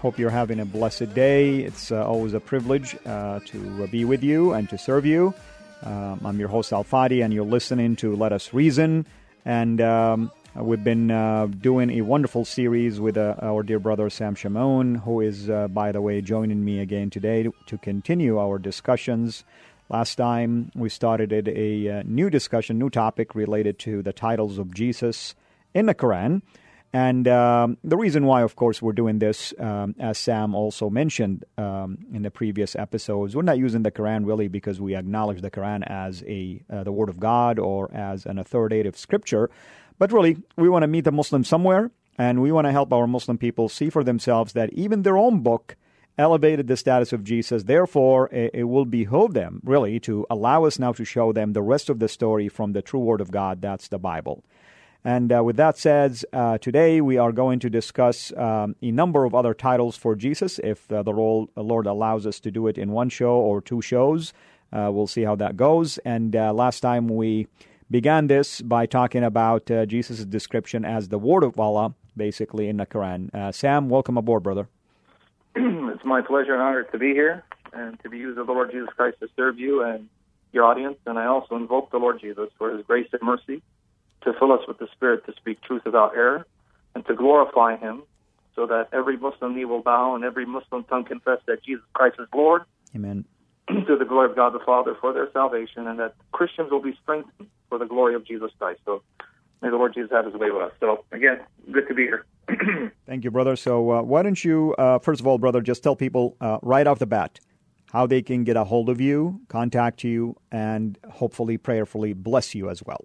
[0.00, 1.58] hope you're having a blessed day.
[1.58, 5.34] It's uh, always a privilege uh, to be with you and to serve you.
[5.82, 9.04] Um, I'm your host, Al Fadi, and you're listening to Let Us Reason.
[9.44, 14.34] And um, we've been uh, doing a wonderful series with uh, our dear brother Sam
[14.34, 19.44] Shamoun, who is, uh, by the way, joining me again today to, continue our discussions.
[19.90, 25.34] Last time we started a new discussion, new topic related to the titles of Jesus
[25.74, 26.40] in the Quran.
[26.92, 31.44] And um, the reason why, of course, we're doing this, um, as Sam also mentioned
[31.56, 35.52] um, in the previous episodes, we're not using the Quran really because we acknowledge the
[35.52, 39.50] Quran as a uh, the Word of God or as an authoritative scripture,
[39.98, 43.06] but really we want to meet the Muslim somewhere, and we want to help our
[43.06, 45.76] Muslim people see for themselves that even their own book
[46.18, 47.62] elevated the status of Jesus.
[47.62, 51.62] Therefore, it, it will behoove them really to allow us now to show them the
[51.62, 53.62] rest of the story from the true Word of God.
[53.62, 54.42] That's the Bible.
[55.04, 59.24] And uh, with that said, uh, today we are going to discuss um, a number
[59.24, 60.58] of other titles for Jesus.
[60.58, 64.34] If uh, the Lord allows us to do it in one show or two shows,
[64.72, 65.96] uh, we'll see how that goes.
[65.98, 67.46] And uh, last time we
[67.90, 72.76] began this by talking about uh, Jesus' description as the Word of Allah, basically in
[72.76, 73.54] the Quran.
[73.54, 74.68] Sam, welcome aboard, brother.
[75.56, 77.42] it's my pleasure and honor to be here
[77.72, 80.10] and to be used of the Lord Jesus Christ to serve you and
[80.52, 80.98] your audience.
[81.06, 83.62] And I also invoke the Lord Jesus for his grace and mercy
[84.22, 86.46] to fill us with the Spirit to speak truth without error,
[86.94, 88.02] and to glorify Him,
[88.54, 92.16] so that every Muslim knee will bow and every Muslim tongue confess that Jesus Christ
[92.18, 92.62] is Lord.
[92.94, 93.24] Amen.
[93.86, 96.96] To the glory of God the Father for their salvation, and that Christians will be
[97.02, 98.80] strengthened for the glory of Jesus Christ.
[98.84, 99.02] So
[99.62, 100.72] may the Lord Jesus have His way with us.
[100.80, 102.24] So again, good to be here.
[103.06, 103.54] Thank you, brother.
[103.54, 106.86] So uh, why don't you, uh, first of all, brother, just tell people uh, right
[106.86, 107.38] off the bat
[107.92, 112.70] how they can get a hold of you, contact you, and hopefully prayerfully bless you
[112.70, 113.04] as well.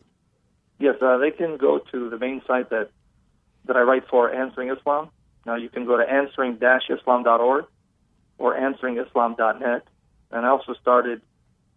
[0.79, 2.89] Yes, uh, they can go to the main site that
[3.65, 5.09] that I write for, Answering Islam.
[5.45, 7.65] Now you can go to answering-islam.org
[8.37, 9.87] or answeringislam.net.
[10.31, 11.21] And I also started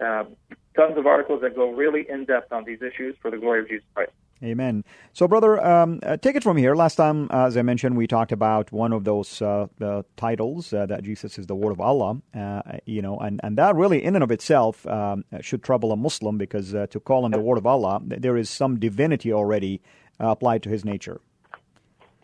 [0.00, 0.36] Um,
[0.76, 3.68] tons of articles that go really in depth on these issues for the glory of
[3.68, 4.12] Jesus Christ.
[4.42, 4.84] Amen.
[5.12, 6.74] So, brother, um, uh, take it from here.
[6.74, 9.68] Last time, uh, as I mentioned, we talked about one of those uh,
[10.16, 12.20] titles uh, that Jesus is the Word of Allah.
[12.34, 15.96] Uh, you know, and, and that really, in and of itself, um, should trouble a
[15.96, 19.80] Muslim because uh, to call him the Word of Allah, there is some divinity already
[20.20, 21.20] uh, applied to his nature.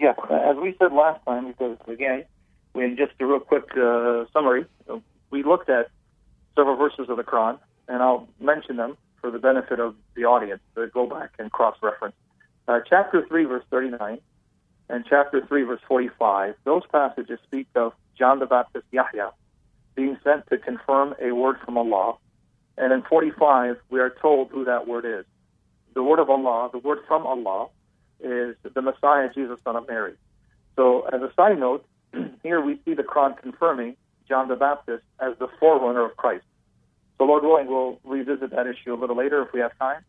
[0.01, 2.25] Yeah, as we said last time, because again,
[2.75, 4.65] in just a real quick uh, summary,
[5.31, 5.91] we looked at
[6.57, 10.61] several verses of the Quran, and I'll mention them for the benefit of the audience
[10.77, 12.15] to go back and cross-reference.
[12.69, 14.19] Uh, chapter 3, verse 39,
[14.89, 19.33] and chapter 3, verse 45, those passages speak of John the Baptist Yahya
[19.95, 22.15] being sent to confirm a word from Allah.
[22.77, 25.25] And in 45, we are told who that word is.
[25.95, 27.69] The word of Allah, the word from Allah,
[28.21, 30.15] is the Messiah, Jesus, son of Mary.
[30.77, 31.85] So, as a side note,
[32.43, 33.97] here we see the Quran confirming
[34.29, 36.45] John the Baptist as the forerunner of Christ.
[37.19, 40.05] So, Lord willing, we'll revisit that issue a little later if we have time.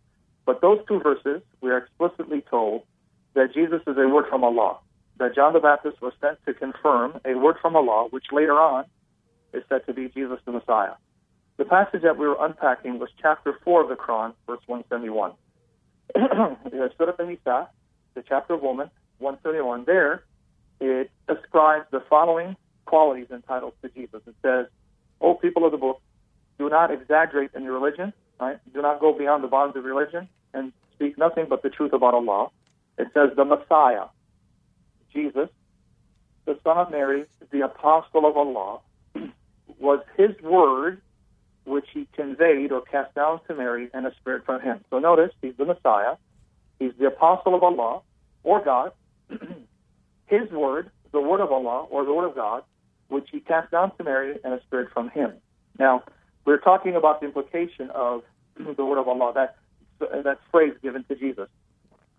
[0.46, 2.84] But those two verses, we are explicitly told
[3.34, 4.78] that Jesus is a word from Allah,
[5.18, 8.86] that John the Baptist was sent to confirm a word from Allah, which later on
[9.54, 10.94] is said to be Jesus the Messiah.
[11.58, 15.34] The passage that we were unpacking was chapter 4 of the Quran, verse 171.
[18.20, 20.26] The chapter of woman, 131, there
[20.82, 24.20] it ascribes the following qualities and titles to Jesus.
[24.28, 24.66] It says,
[25.22, 26.02] O people of the book,
[26.58, 28.58] do not exaggerate in your religion, right?
[28.74, 32.14] Do not go beyond the bounds of religion and speak nothing but the truth about
[32.14, 32.50] Allah.
[32.98, 34.08] It says the Messiah,
[35.14, 35.48] Jesus,
[36.44, 37.24] the son of Mary,
[37.54, 38.80] the apostle of Allah,
[39.80, 41.00] was his word
[41.64, 44.84] which he conveyed or cast down to Mary and a spirit from him.
[44.90, 46.18] So notice, he's the Messiah,
[46.80, 48.02] he's the apostle of Allah
[48.44, 48.92] or God,
[50.28, 52.64] his word, the word of Allah or the word of God,
[53.08, 55.34] which he cast down to Mary and a spirit from him.
[55.78, 56.04] Now,
[56.46, 58.24] we're talking about the implication of
[58.78, 59.56] the word of Allah, that,
[60.00, 61.50] that phrase given to Jesus.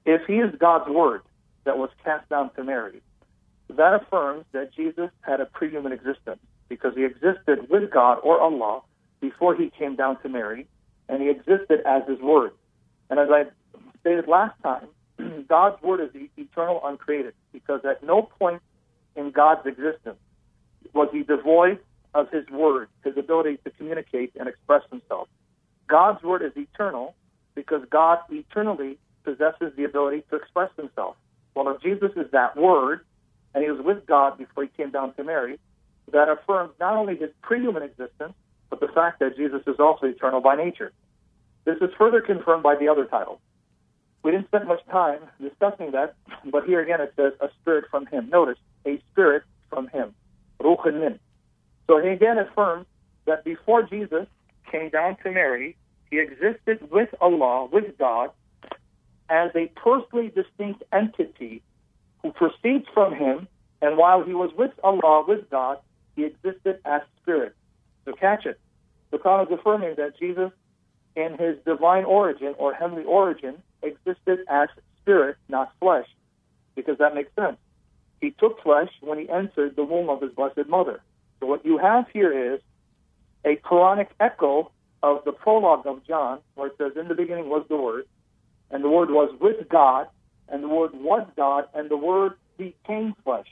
[0.05, 1.23] If he is God's word
[1.65, 3.01] that was cast down to Mary,
[3.69, 8.83] that affirms that Jesus had a pre-human existence because he existed with God or Allah
[9.21, 10.67] before he came down to Mary,
[11.09, 12.53] and he existed as his word.
[13.11, 13.45] And as I
[14.01, 14.89] stated last time,
[15.31, 15.43] Mm-hmm.
[15.49, 18.63] God's word is eternal, uncreated, because at no point
[19.17, 20.19] in God's existence
[20.93, 21.79] was he devoid
[22.15, 25.29] of his word, his ability to communicate and express himself.
[25.89, 27.15] God's word is eternal
[27.55, 31.17] because God eternally possesses the ability to express himself.
[31.55, 33.05] Well, if Jesus is that word,
[33.55, 35.59] and he was with God before he came down to Mary,
[36.13, 38.35] that affirms not only his pre-human existence,
[38.69, 40.93] but the fact that Jesus is also eternal by nature.
[41.65, 43.41] This is further confirmed by the other title.
[44.23, 46.15] We didn't spend much time discussing that,
[46.45, 48.29] but here again it says a spirit from him.
[48.31, 50.15] Notice, a spirit from him.
[50.61, 51.19] Ruchen min.
[51.87, 52.87] So he again affirms
[53.27, 54.27] that before Jesus
[54.71, 55.77] came down to Mary,
[56.11, 58.31] he existed with Allah, with God,
[59.29, 61.63] as a personally distinct entity
[62.23, 63.49] who proceeds from him,
[63.81, 65.79] and while he was with Allah, with God,
[66.17, 67.55] he existed as spirit.
[68.05, 68.61] So catch it.
[69.11, 70.51] The Quran is affirming that Jesus,
[71.17, 74.69] in his divine origin or heavenly origin, existed as
[75.01, 76.07] spirit, not flesh,
[76.75, 77.57] because that makes sense.
[78.21, 81.01] He took flesh when he entered the womb of his blessed mother.
[81.39, 82.61] So what you have here is
[83.45, 84.71] a Quranic echo
[85.03, 88.05] of the prologue of John, where it says, In the beginning was the Word,
[88.71, 90.09] and the Word was with God,
[90.49, 93.47] and the Word was God, and the Word became flesh.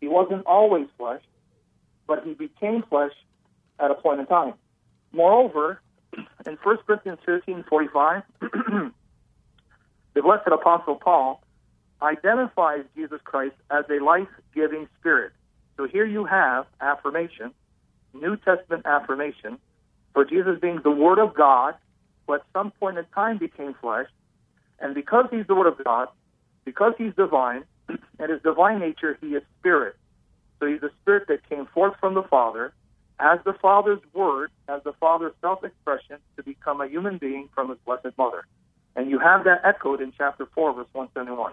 [0.00, 1.22] He wasn't always flesh,
[2.06, 3.12] but he became flesh
[3.78, 4.54] at a point in time.
[5.12, 5.80] Moreover,
[6.46, 8.22] in 1 Corinthians 13 45,
[10.14, 11.42] the blessed Apostle Paul
[12.00, 15.32] identifies Jesus Christ as a life giving spirit.
[15.76, 17.52] So here you have affirmation,
[18.12, 19.58] New Testament affirmation,
[20.12, 21.74] for Jesus being the Word of God,
[22.26, 24.08] who at some point in time became flesh.
[24.78, 26.08] And because he's the Word of God,
[26.64, 29.96] because he's divine, and his divine nature, he is spirit.
[30.60, 32.72] So he's a spirit that came forth from the Father
[33.18, 37.68] as the Father's word, as the Father's self expression to become a human being from
[37.68, 38.44] his blessed mother.
[38.96, 41.52] And you have that echoed in chapter 4, verse 171.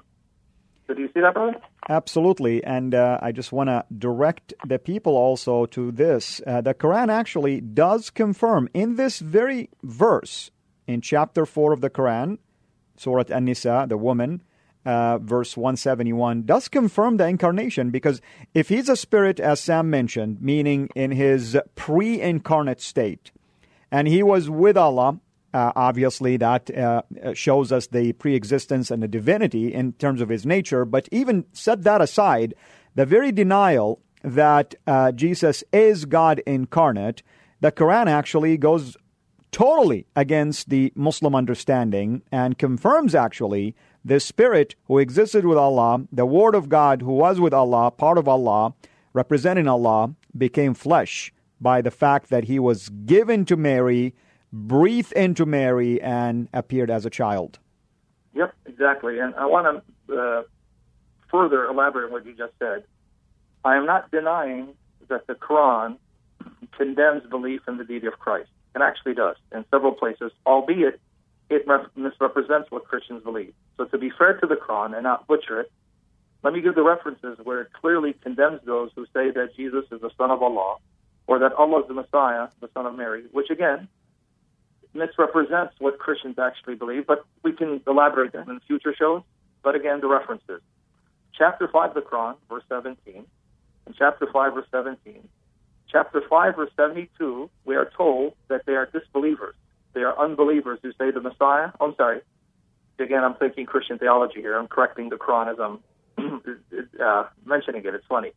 [0.88, 1.56] So do you see that, brother?
[1.90, 2.64] Absolutely.
[2.64, 6.42] And uh, I just want to direct the people also to this.
[6.46, 10.52] Uh, the Quran actually does confirm in this very verse,
[10.88, 12.40] in chapter 4 of the Quran,
[12.98, 14.44] Surah An Nisa, the woman,
[14.86, 18.22] uh, verse 171, does confirm the incarnation because
[18.54, 23.32] if he's a spirit, as Sam mentioned, meaning in his pre incarnate state,
[23.92, 25.20] and he was with Allah,
[25.54, 27.02] uh, obviously that uh,
[27.34, 30.86] shows us the pre existence and the divinity in terms of his nature.
[30.86, 32.54] But even set that aside,
[32.96, 37.24] the very denial that uh, Jesus is God incarnate,
[37.60, 38.98] the Quran actually goes
[39.52, 46.26] totally against the Muslim understanding and confirms actually the Spirit who existed with Allah, the
[46.26, 48.74] Word of God who was with Allah, part of Allah,
[49.14, 54.16] representing Allah, became flesh by the fact that he was given to Mary,
[54.52, 57.60] breathed into Mary, and appeared as a child.
[58.34, 59.20] Yep, exactly.
[59.20, 60.44] And I want to uh,
[61.30, 62.84] further elaborate on what you just said.
[63.64, 64.74] I am not denying
[65.10, 65.98] that the Quran
[66.78, 68.50] condemns belief in the deity of Christ.
[68.76, 71.00] It actually does in several places, albeit
[71.50, 73.54] it misrepresents what Christians believe.
[73.78, 75.72] So to be fair to the Quran and not butcher it,
[76.44, 80.02] let me give the references where it clearly condemns those who say that Jesus is
[80.02, 80.78] the Son of Allah
[81.28, 83.88] or that Allah is the Messiah, the Son of Mary, which again
[84.94, 89.24] misrepresents what Christians actually believe, but we can elaborate that in future shows.
[89.64, 90.62] But again, the references.
[91.38, 93.26] Chapter 5 of the Quran, verse 17,
[93.86, 95.28] and chapter 5, verse 17.
[95.92, 99.56] Chapter 5, verse 72, we are told that they are disbelievers.
[99.94, 101.72] They are unbelievers who say the Messiah.
[101.80, 102.22] Oh, I'm sorry.
[103.00, 104.58] Again, I'm thinking Christian theology here.
[104.58, 105.80] I'm correcting the Quran as I'm
[107.04, 107.96] uh, mentioning it.
[107.96, 108.32] It's funny.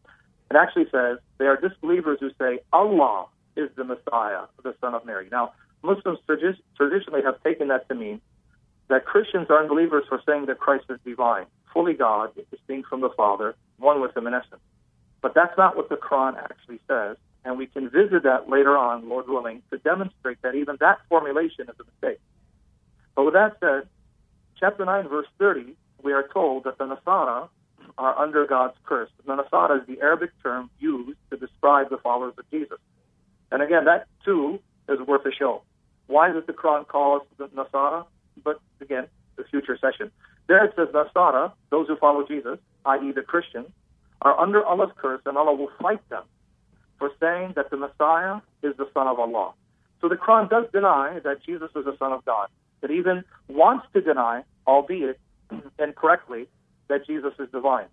[0.51, 5.05] It actually says they are disbelievers who say Allah is the Messiah, the Son of
[5.05, 5.29] Mary.
[5.31, 5.53] Now,
[5.85, 8.21] Muslims tradi- traditionally have taken that to mean
[8.89, 13.11] that Christians are unbelievers for saying that Christ is divine, fully God, distinct from the
[13.11, 14.61] Father, one with Him in essence.
[15.23, 17.17] But that's not what the Quran actually says.
[17.45, 21.67] And we can visit that later on, Lord willing, to demonstrate that even that formulation
[21.69, 22.21] is a mistake.
[23.15, 23.89] But with that said,
[24.59, 27.49] chapter 9, verse 30, we are told that the Nasara
[27.99, 29.11] are under God's curse.
[29.27, 32.79] The Nasara is the Arabic term used to describe the followers of Jesus.
[33.53, 35.63] And again, that too is worth a show.
[36.07, 38.05] Why does the Quran call us the Nasara?
[38.43, 39.07] But again,
[39.37, 40.11] the future session.
[40.47, 43.13] There it says Nasara, those who follow Jesus, i.e.
[43.13, 43.69] the Christians,
[44.23, 46.25] are under Allah's curse and Allah will fight them
[46.99, 49.53] for saying that the Messiah is the Son of Allah.
[50.01, 52.49] So the Quran does deny that Jesus is the Son of God.
[52.83, 55.19] It even wants to deny, albeit
[55.79, 56.47] incorrectly,
[56.89, 57.87] that Jesus is divine.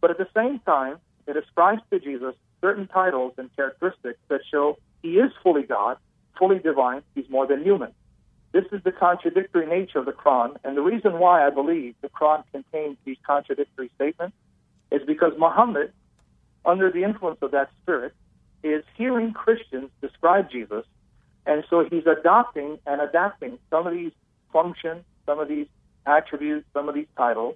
[0.00, 4.78] But at the same time, it ascribes to Jesus certain titles and characteristics that show
[5.02, 5.98] he is fully God,
[6.38, 7.92] fully divine, he's more than human.
[8.52, 12.08] This is the contradictory nature of the Quran, and the reason why I believe the
[12.08, 14.36] Quran contains these contradictory statements
[14.90, 15.92] is because Muhammad,
[16.64, 18.14] under the influence of that spirit,
[18.62, 20.84] is hearing Christians describe Jesus,
[21.46, 24.12] and so he's adopting and adapting some of these
[24.52, 25.66] functions, some of these
[26.06, 27.54] attributes, some of these titles,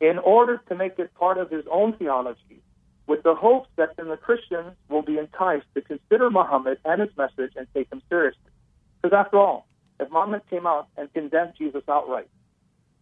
[0.00, 2.62] in order to make it part of his own theology,
[3.10, 7.10] with the hopes that then the Christians will be enticed to consider Muhammad and his
[7.16, 8.52] message and take him seriously.
[9.02, 9.66] Because after all,
[9.98, 12.28] if Muhammad came out and condemned Jesus outright,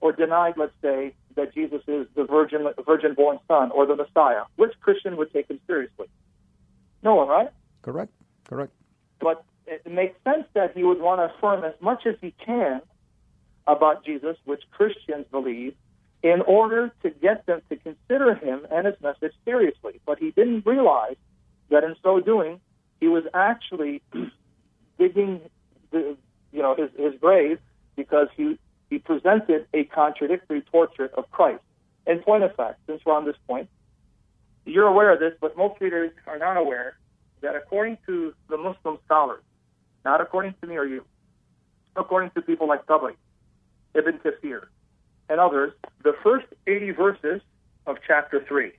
[0.00, 4.44] or denied, let's say, that Jesus is the virgin virgin born son or the Messiah,
[4.56, 6.06] which Christian would take him seriously?
[7.02, 7.50] No one, right?
[7.82, 8.12] Correct.
[8.48, 8.72] Correct.
[9.20, 12.80] But it makes sense that he would want to affirm as much as he can
[13.66, 15.74] about Jesus, which Christians believe,
[16.22, 20.00] in order to get them to consider him and his message seriously.
[20.04, 21.16] But he didn't realize
[21.70, 22.60] that in so doing,
[23.00, 24.02] he was actually
[24.98, 25.40] digging
[25.90, 26.16] the,
[26.52, 27.58] you know, his, his grave
[27.94, 28.58] because he,
[28.90, 31.62] he presented a contradictory portrait of Christ.
[32.06, 33.68] In point of fact, since we're on this point,
[34.64, 36.96] you're aware of this, but most readers are not aware
[37.42, 39.42] that according to the Muslim scholars,
[40.04, 41.04] not according to me or you,
[41.96, 43.14] according to people like Tabari,
[43.94, 44.66] Ibn Kathir,
[45.28, 47.40] and others, the first 80 verses
[47.87, 48.73] of chapter 3.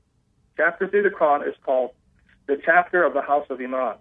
[0.57, 1.91] Chapter 3 of the Quran is called
[2.47, 3.97] the chapter of the house of Imran.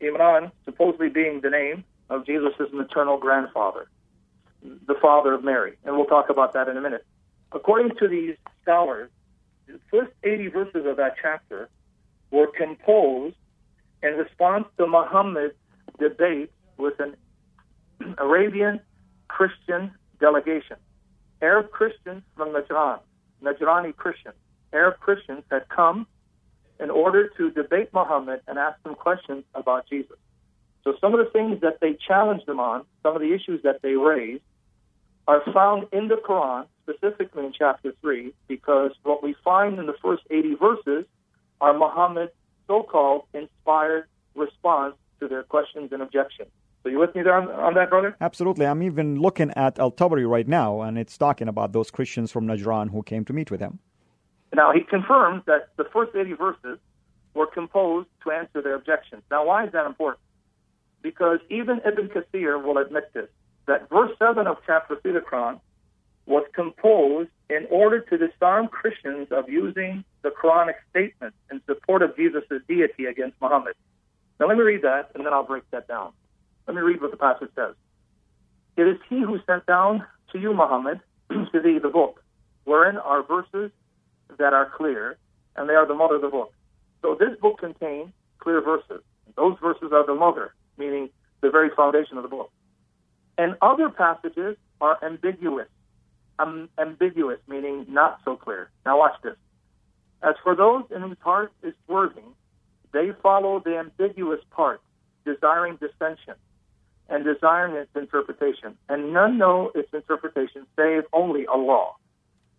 [0.00, 3.86] Imran supposedly being the name of Jesus' maternal grandfather,
[4.62, 5.74] the father of Mary.
[5.84, 7.04] And we'll talk about that in a minute.
[7.52, 9.10] According to these scholars,
[9.66, 11.68] the first 80 verses of that chapter
[12.30, 13.36] were composed
[14.02, 15.54] in response to Muhammad's
[15.98, 17.16] debate with an
[18.18, 18.80] Arabian
[19.28, 20.76] Christian delegation.
[21.42, 23.00] Arab Christians from Najran,
[23.42, 24.36] Najrani Christians,
[24.72, 26.06] Arab Christians had come
[26.78, 30.16] in order to debate Muhammad and ask him questions about Jesus.
[30.84, 33.82] So some of the things that they challenged him on, some of the issues that
[33.82, 34.42] they raised,
[35.28, 39.94] are found in the Quran, specifically in chapter 3, because what we find in the
[40.02, 41.04] first 80 verses
[41.60, 42.32] are Muhammad's
[42.66, 46.50] so called inspired response to their questions and objections.
[46.82, 48.16] So you with me there on, on that, brother?
[48.20, 48.66] Absolutely.
[48.66, 52.46] I'm even looking at Al Tabari right now, and it's talking about those Christians from
[52.46, 53.78] Najran who came to meet with him.
[54.54, 56.78] Now, he confirms that the first 80 verses
[57.34, 59.22] were composed to answer their objections.
[59.30, 60.20] Now, why is that important?
[61.02, 63.28] Because even Ibn Kathir will admit this,
[63.66, 65.60] that verse 7 of chapter 3 of the Quran
[66.26, 72.14] was composed in order to disarm Christians of using the Quranic statements in support of
[72.16, 73.74] Jesus' deity against Muhammad.
[74.38, 76.12] Now, let me read that, and then I'll break that down.
[76.66, 77.74] Let me read what the passage says.
[78.76, 81.00] It is he who sent down to you, Muhammad,
[81.30, 82.22] to thee the book,
[82.64, 83.70] wherein are verses
[84.38, 85.18] that are clear,
[85.56, 86.52] and they are the mother of the book.
[87.02, 89.02] So this book contains clear verses.
[89.36, 92.50] Those verses are the mother, meaning the very foundation of the book.
[93.36, 95.68] And other passages are ambiguous.
[96.38, 98.70] Um, ambiguous, meaning not so clear.
[98.86, 99.36] Now watch this.
[100.22, 102.34] As for those in whose heart is swerving,
[102.92, 104.80] they follow the ambiguous part,
[105.24, 106.34] desiring dissension
[107.12, 108.76] and desiring its interpretation.
[108.88, 111.92] And none know its interpretation save only Allah.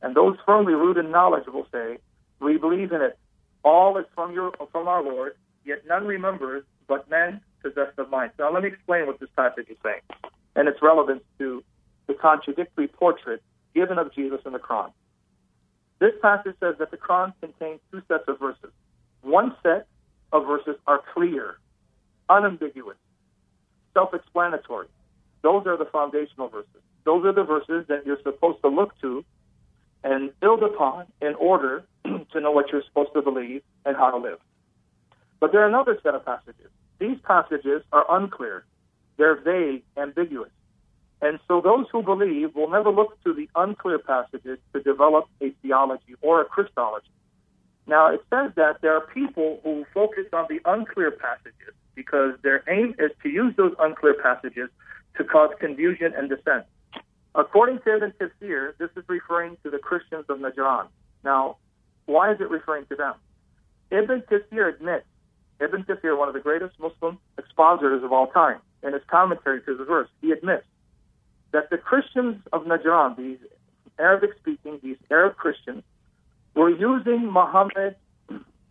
[0.04, 1.98] And those firmly rooted in knowledge will say,
[2.40, 3.18] We believe in it.
[3.64, 8.32] All is from your from our Lord, yet none remembers, but men possessed of mind.
[8.38, 10.02] Now let me explain what this passage is saying
[10.56, 11.64] and its relevance to
[12.08, 13.42] the contradictory portrait
[13.74, 14.92] given of Jesus in the Quran.
[16.00, 18.72] This passage says that the Quran contains two sets of verses.
[19.22, 19.88] One set
[20.32, 21.58] of verses are clear,
[22.30, 22.98] unambiguous,
[23.94, 24.88] self explanatory.
[25.42, 26.82] Those are the foundational verses.
[27.04, 29.26] Those are the verses that you're supposed to look to
[30.04, 34.18] and build upon in order to know what you're supposed to believe and how to
[34.18, 34.40] live.
[35.40, 36.70] But there are another set of passages.
[37.00, 38.66] These passages are unclear,
[39.18, 40.52] they're vague, ambiguous.
[41.22, 45.52] And so those who believe will never look to the unclear passages to develop a
[45.62, 47.08] theology or a Christology.
[47.86, 52.63] Now, it says that there are people who focus on the unclear passages because their
[52.70, 54.70] aim is to use those unclear passages
[55.18, 56.66] to cause confusion and dissent.
[57.36, 60.88] According to Ibn Kathir, this is referring to the Christians of Najran.
[61.24, 61.58] Now,
[62.06, 63.16] why is it referring to them?
[63.92, 65.06] Ibn Kathir admits,
[65.60, 69.75] Ibn Kathir, one of the greatest Muslim expositors of all time, in his commentary to
[69.75, 70.66] the verse, he admits
[71.52, 73.38] that the Christians of Najran, these
[74.00, 75.84] Arabic speaking, these Arab Christians,
[76.56, 77.96] were using Muhammad's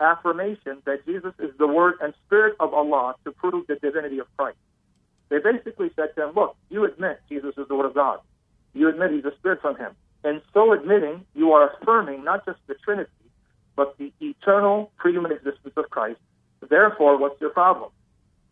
[0.00, 4.26] affirmation that Jesus is the Word and Spirit of Allah to prove the divinity of
[4.36, 4.58] Christ.
[5.28, 8.18] They basically said to him, Look, you admit Jesus is the Word of God.
[8.74, 9.92] You admit He's a Spirit from Him.
[10.24, 13.10] And so admitting, you are affirming not just the Trinity,
[13.76, 16.20] but the eternal prehuman existence of Christ.
[16.68, 17.90] Therefore, what's your problem?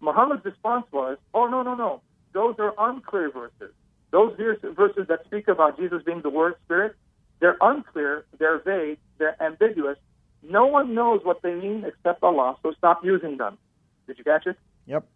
[0.00, 2.00] Muhammad's response was, Oh, no, no, no.
[2.32, 3.74] Those are unclear verses.
[4.10, 6.96] Those verses that speak about Jesus being the Word Spirit,
[7.40, 9.98] they're unclear, they're vague, they're ambiguous.
[10.42, 13.58] No one knows what they mean except Allah, so stop using them.
[14.06, 14.56] Did you catch it?
[14.86, 15.06] Yep.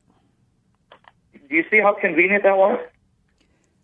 [1.48, 2.78] Do you see how convenient that was?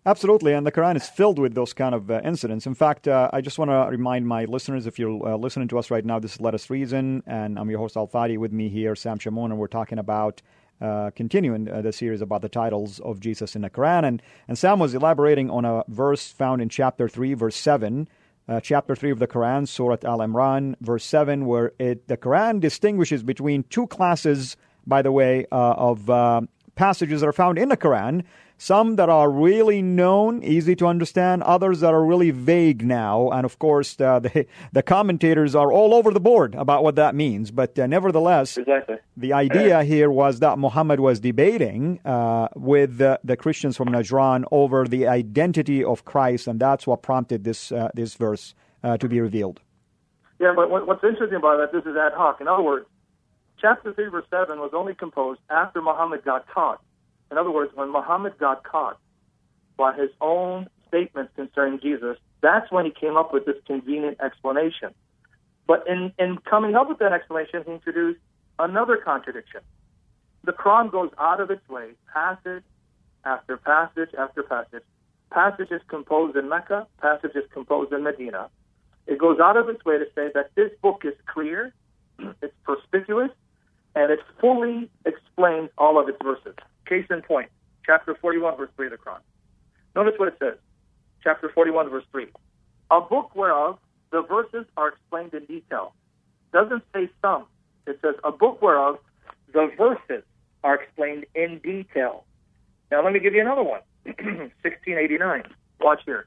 [0.06, 2.66] Absolutely, and the Quran is filled with those kind of uh, incidents.
[2.66, 5.78] In fact, uh, I just want to remind my listeners if you're uh, listening to
[5.78, 8.38] us right now, this is Let Us Reason, and I'm your host Al Fadi.
[8.38, 10.40] With me here, Sam Shamoun, and we're talking about
[10.80, 14.04] uh, continuing uh, the series about the titles of Jesus in the Quran.
[14.04, 18.08] And, and Sam was elaborating on a verse found in chapter 3, verse 7.
[18.50, 22.58] Uh, chapter 3 of the Quran, Surah Al Imran, verse 7, where it, the Quran
[22.58, 26.10] distinguishes between two classes, by the way, of
[26.74, 28.24] passages that are found in the Quran.
[28.62, 33.30] Some that are really known, easy to understand, others that are really vague now.
[33.30, 37.14] And of course, uh, the, the commentators are all over the board about what that
[37.14, 37.50] means.
[37.50, 38.96] But uh, nevertheless, exactly.
[39.16, 44.44] the idea here was that Muhammad was debating uh, with the, the, Christians from Najran
[44.52, 49.08] over the identity of Christ, and that's what prompted this, uh, this verse uh, to
[49.08, 49.60] be revealed.
[50.38, 52.42] Yeah, but what's interesting about that, this is ad hoc.
[52.42, 52.84] In other words,
[53.58, 56.82] chapter 3, verse 7 was only composed after Muhammad got caught.
[57.30, 58.98] In other words, when Muhammad got caught
[59.76, 64.94] by his own statements concerning Jesus, that's when he came up with this convenient explanation.
[65.66, 68.18] But in, in coming up with that explanation, he introduced
[68.58, 69.60] another contradiction.
[70.44, 72.64] The Quran goes out of its way, passage
[73.24, 74.82] after passage after passage.
[75.30, 78.48] Passage is composed in Mecca, passage is composed in Medina.
[79.06, 81.72] It goes out of its way to say that this book is clear,
[82.42, 83.30] it's perspicuous,
[83.94, 86.54] and it fully explains all of its verses.
[86.90, 87.48] Case in point,
[87.86, 89.20] chapter 41, verse 3 of the Quran.
[89.94, 90.58] Notice what it says.
[91.22, 92.26] Chapter 41, verse 3.
[92.90, 93.78] A book whereof
[94.10, 95.94] the verses are explained in detail.
[96.52, 97.46] Doesn't say some.
[97.86, 98.98] It says a book whereof
[99.52, 100.24] the verses
[100.64, 102.24] are explained in detail.
[102.90, 103.82] Now let me give you another one.
[104.04, 105.44] 1689.
[105.80, 106.26] Watch here.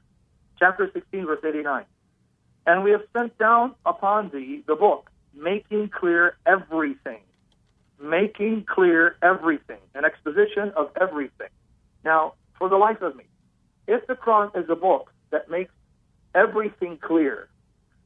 [0.58, 1.84] Chapter 16, verse 89.
[2.66, 7.20] And we have sent down upon thee the book, making clear everything
[8.00, 11.48] making clear everything, an exposition of everything.
[12.04, 13.24] Now, for the life of me,
[13.86, 15.72] if the Quran is a book that makes
[16.34, 17.48] everything clear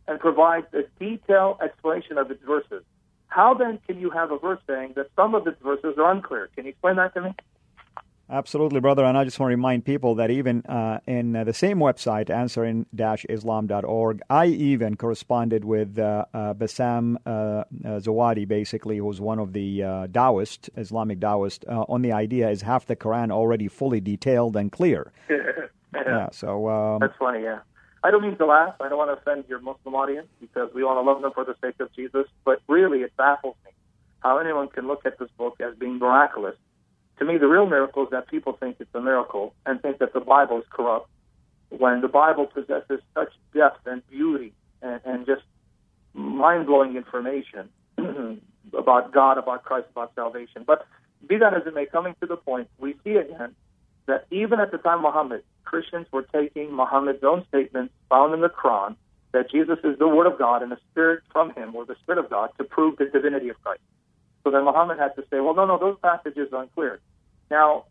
[0.06, 2.82] and provides a detailed explanation of its verses,
[3.28, 6.48] how then can you have a verse saying that some of its verses are unclear?
[6.54, 7.34] Can you explain that to me?
[8.30, 9.06] Absolutely, brother.
[9.06, 12.28] And I just want to remind people that even uh, in uh, the same website,
[12.28, 17.64] answering-islam.org, I even corresponded with uh, uh Bassam uh, uh,
[18.00, 22.96] Zawadi, basically, who's one of the Taoist, Islamic Taoist, on the idea is half the
[22.96, 25.10] Quran already fully detailed and clear.
[25.94, 26.28] yeah.
[26.30, 27.44] So um, that's funny.
[27.44, 27.60] Yeah.
[28.04, 28.74] I don't mean to laugh.
[28.80, 31.44] I don't want to offend your Muslim audience because we want to love them for
[31.44, 32.26] the sake of Jesus.
[32.44, 33.72] But really, it baffles me
[34.20, 36.56] how anyone can look at this book as being miraculous
[37.18, 40.12] to me, the real miracle is that people think it's a miracle and think that
[40.12, 41.08] the Bible is corrupt
[41.70, 44.52] when the Bible possesses such depth and beauty
[44.82, 45.42] and, and just
[46.14, 47.68] mind blowing information
[48.76, 50.64] about God, about Christ, about salvation.
[50.66, 50.86] But
[51.26, 53.54] be that as it may, coming to the point, we see again
[54.06, 58.40] that even at the time of Muhammad, Christians were taking Muhammad's own statements found in
[58.40, 58.96] the Quran
[59.32, 62.18] that Jesus is the Word of God and the Spirit from Him, or the Spirit
[62.18, 63.82] of God, to prove the divinity of Christ.
[64.42, 67.00] So then Muhammad had to say, well, no, no, those passages are unclear.
[67.50, 67.84] Now,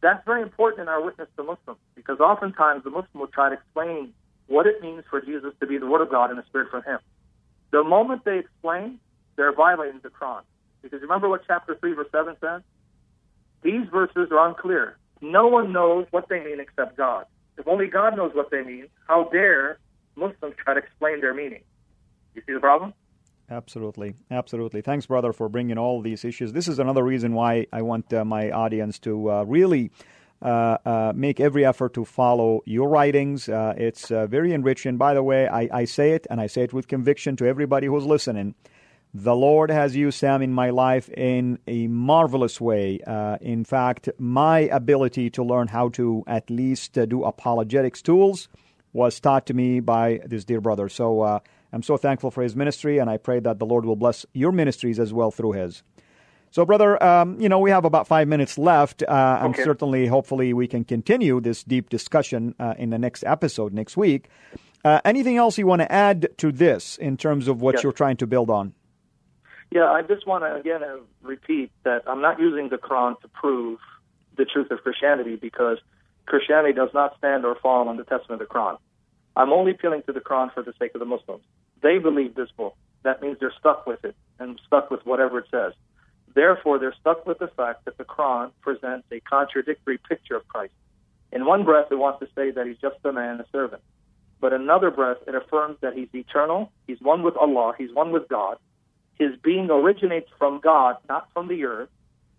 [0.00, 3.54] that's very important in our witness to Muslims because oftentimes the Muslim will try to
[3.54, 4.12] explain
[4.46, 6.82] what it means for Jesus to be the Word of God and the Spirit from
[6.82, 6.98] Him.
[7.70, 9.00] The moment they explain,
[9.36, 10.42] they're violating the Quran.
[10.82, 12.62] Because remember what chapter 3, verse 7 says?
[13.62, 14.98] These verses are unclear.
[15.22, 17.24] No one knows what they mean except God.
[17.56, 19.78] If only God knows what they mean, how dare
[20.16, 21.62] Muslims try to explain their meaning?
[22.34, 22.92] You see the problem?
[23.50, 24.80] Absolutely, absolutely.
[24.80, 26.52] Thanks, brother, for bringing all these issues.
[26.52, 29.90] This is another reason why I want uh, my audience to uh, really
[30.42, 33.48] uh, uh make every effort to follow your writings.
[33.48, 34.96] Uh, it's uh, very enriching.
[34.96, 37.86] By the way, I, I, say it and I say it with conviction to everybody
[37.86, 38.54] who's listening.
[39.12, 42.98] The Lord has used Sam in my life in a marvelous way.
[43.40, 48.48] In fact, my ability to learn how to at least do apologetics tools
[48.92, 50.88] was taught to me by this dear brother.
[50.88, 51.40] So
[51.74, 54.52] I'm so thankful for his ministry, and I pray that the Lord will bless your
[54.52, 55.82] ministries as well through his.
[56.52, 60.52] So, brother, um, you know, we have about five minutes left, uh, and certainly, hopefully,
[60.54, 64.28] we can continue this deep discussion uh, in the next episode next week.
[64.84, 67.82] Uh, anything else you want to add to this in terms of what Yes.
[67.82, 68.72] you're trying to build on?
[69.72, 73.28] Yeah, I just want to again uh, repeat that I'm not using the Quran to
[73.28, 73.80] prove
[74.36, 75.78] the truth of Christianity because
[76.26, 78.76] Christianity does not stand or fall on the testament of the Quran.
[79.36, 81.42] I'm only appealing to the Quran for the sake of the Muslims.
[81.82, 82.76] They believe this book.
[83.02, 85.72] That means they're stuck with it and stuck with whatever it says.
[86.34, 90.72] Therefore, they're stuck with the fact that the Quran presents a contradictory picture of Christ.
[91.32, 93.82] In one breath, it wants to say that he's just a man, a servant.
[94.40, 98.28] But another breath, it affirms that he's eternal, he's one with Allah, he's one with
[98.28, 98.58] God,
[99.18, 101.88] his being originates from God, not from the earth,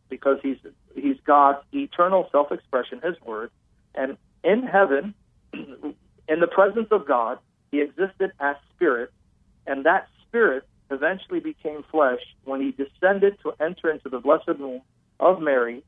[0.10, 0.58] because he's
[0.94, 3.52] he's God's eternal self-expression, His word,
[3.94, 5.14] and in heaven,
[6.28, 7.40] in the presence of God,
[7.72, 9.12] he existed as spirit,
[9.68, 14.82] and that spirit eventually became flesh when he descended to enter into the blessed womb
[15.20, 15.84] of Mary,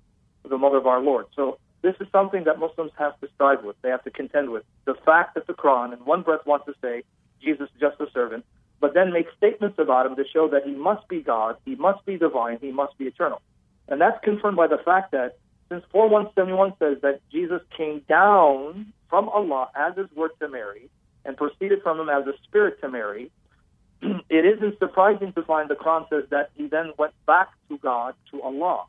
[0.47, 1.25] the mother of our Lord.
[1.35, 3.75] So this is something that Muslims have to strive with.
[3.81, 4.63] They have to contend with.
[4.85, 7.03] The fact that the Quran, in one breath, wants to say
[7.41, 8.45] Jesus is just a servant,
[8.79, 12.05] but then make statements about him to show that he must be God, he must
[12.05, 13.41] be divine, he must be eternal.
[13.87, 15.37] And that's confirmed by the fact that
[15.69, 20.89] since 4171 says that Jesus came down from Allah as his word to Mary
[21.25, 23.31] and proceeded from him as a spirit to Mary,
[24.01, 28.15] it isn't surprising to find the Quran says that he then went back to God,
[28.31, 28.85] to Allah.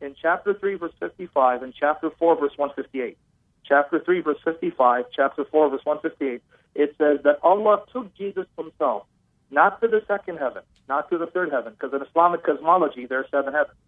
[0.00, 3.16] In chapter 3, verse 55, and chapter 4, verse 158.
[3.64, 6.42] Chapter 3, verse 55, chapter 4, verse 158,
[6.74, 9.04] it says that Allah took Jesus himself,
[9.50, 13.20] not to the second heaven, not to the third heaven, because in Islamic cosmology there
[13.20, 13.78] are seven heavens.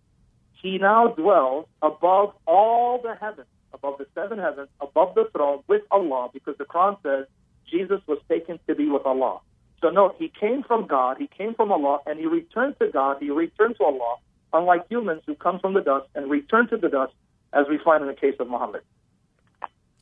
[0.63, 5.83] He now dwells above all the heavens, above the seven heavens, above the throne with
[5.91, 7.27] Allah, because the Quran says
[7.71, 9.41] Jesus was taken to be with Allah.
[9.83, 13.19] So no, he came from God, he came from Allah, and he returned to God,
[13.21, 14.17] he returned to Allah,
[14.53, 17.15] unlike humans who come from the dust and return to the dust,
[17.53, 18.83] as we find in the case of Muhammad.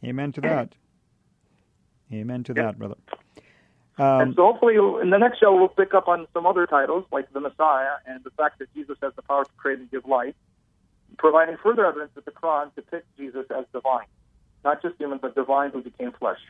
[0.05, 0.75] Amen to that.
[2.13, 2.97] Amen to that, brother.
[3.99, 7.05] and Um, so hopefully in the next show we'll pick up on some other titles
[7.11, 10.05] like the Messiah and the fact that Jesus has the power to create and give
[10.07, 10.35] life,
[11.25, 14.05] providing further evidence that the Quran depicts Jesus as divine,
[14.63, 16.43] not just human but divine who became flesh.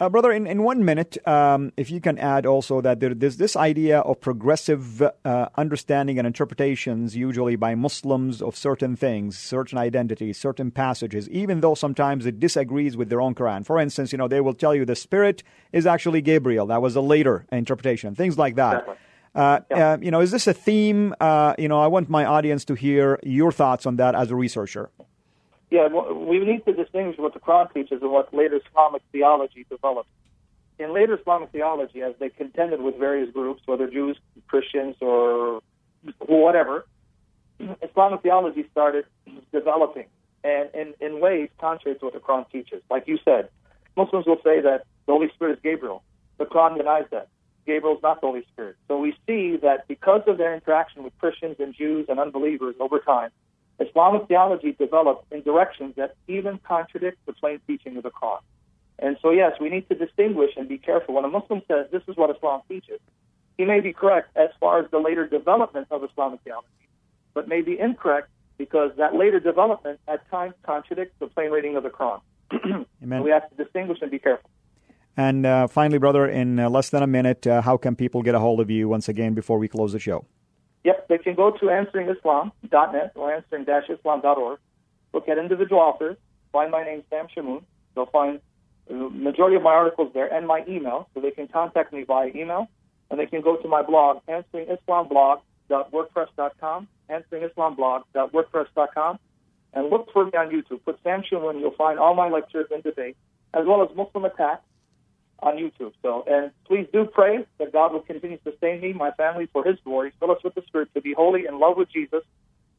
[0.00, 3.36] Uh, brother, in, in one minute, um, if you can add also that there, there's
[3.36, 9.76] this idea of progressive uh, understanding and interpretations, usually by Muslims, of certain things, certain
[9.76, 13.66] identities, certain passages, even though sometimes it disagrees with their own Quran.
[13.66, 15.42] For instance, you know, they will tell you the Spirit
[15.74, 16.68] is actually Gabriel.
[16.68, 18.76] That was a later interpretation, things like that.
[18.76, 18.96] Exactly.
[19.34, 19.92] Uh, Yeah.
[19.92, 21.14] uh, you know, is this a theme?
[21.20, 24.36] Uh, you know, I want my audience to hear your thoughts on that as a
[24.36, 24.90] researcher.
[25.70, 29.66] Yeah, well, we need to distinguish what the Quran teaches and what later Islamic theology
[29.70, 30.08] developed.
[30.80, 35.60] In later Islamic theology, as they contended with various groups, whether Jews, Christians, or
[36.18, 36.86] whatever,
[37.82, 39.04] Islamic theology started
[39.52, 40.06] developing,
[40.42, 42.82] and in, in ways contrary to what the Quran teaches.
[42.90, 43.48] Like you said,
[43.96, 46.02] Muslims will say that the Holy Spirit is Gabriel.
[46.38, 47.28] The Quran denies that.
[47.70, 48.76] Gabriel is not the Holy Spirit.
[48.88, 52.98] So we see that because of their interaction with Christians and Jews and unbelievers over
[52.98, 53.30] time,
[53.78, 58.40] Islamic theology developed in directions that even contradict the plain teaching of the Quran.
[58.98, 61.14] And so, yes, we need to distinguish and be careful.
[61.14, 63.00] When a Muslim says this is what Islam teaches,
[63.56, 66.66] he may be correct as far as the later development of Islamic theology,
[67.34, 68.28] but may be incorrect
[68.58, 72.20] because that later development at times contradicts the plain reading of the Quran.
[73.02, 73.22] Amen.
[73.22, 74.50] we have to distinguish and be careful.
[75.16, 78.34] And uh, finally, brother, in uh, less than a minute, uh, how can people get
[78.34, 80.24] a hold of you once again before we close the show?
[80.84, 84.58] Yep, they can go to answeringislam.net or answering-islam.org,
[85.12, 86.16] look at individual authors,
[86.52, 87.64] find my name, Sam Shamoun.
[87.94, 88.40] They'll find
[88.88, 92.30] the majority of my articles there and my email, so they can contact me via
[92.34, 92.70] email.
[93.10, 99.18] And they can go to my blog, answeringislamblog.wordpress.com, answeringislamblog.wordpress.com,
[99.72, 100.82] and look for me on YouTube.
[100.84, 103.18] Put Sam Shamoun, you'll find all my lectures and debates,
[103.52, 104.62] as well as Muslim attacks
[105.42, 105.92] on YouTube.
[106.02, 109.64] So, and please do pray that God will continue to sustain me, my family, for
[109.64, 112.22] His glory, fill us with the Spirit to be holy in love with Jesus,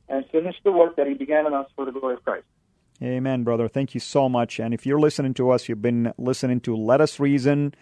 [0.10, 2.45] and finish the work that He began in us for the glory of Christ.
[3.02, 3.67] Amen, brother.
[3.67, 4.60] Thank you so much.
[4.60, 7.74] And if you're listening to us, you've been listening to Let Us Reason.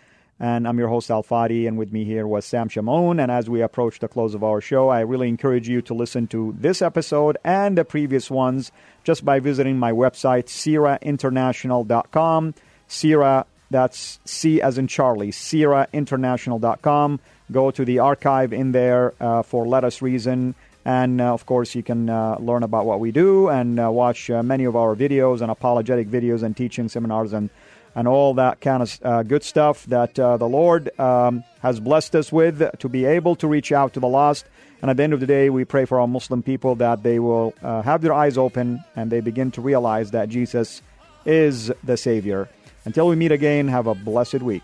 [0.41, 3.21] And I'm your host, Al Fadi, and with me here was Sam Shamoun.
[3.21, 6.27] And as we approach the close of our show, I really encourage you to listen
[6.27, 8.71] to this episode and the previous ones
[9.03, 12.53] just by visiting my website, cirainternational.com.
[12.89, 17.19] CIRA, that's C as in Charlie, cirainternational.com.
[17.51, 20.55] go to the archive in there uh, for Let Us Reason.
[20.85, 24.29] And uh, of course, you can uh, learn about what we do and uh, watch
[24.29, 27.49] uh, many of our videos and apologetic videos and teaching seminars and,
[27.95, 32.31] and all that kind of uh, good stuff that the Lord um, has blessed us
[32.31, 34.45] with to be able to reach out to the lost.
[34.81, 37.19] And at the end of the day, we pray for our Muslim people that they
[37.19, 40.81] will have their eyes open and they begin to realize that Jesus
[41.25, 42.49] is the Savior.
[42.89, 44.63] Until we meet again, have a blessed week.